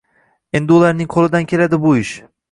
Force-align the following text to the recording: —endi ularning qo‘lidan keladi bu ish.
—endi 0.59 0.73
ularning 0.77 1.09
qo‘lidan 1.15 1.45
keladi 1.51 1.79
bu 1.85 1.93
ish. 1.99 2.15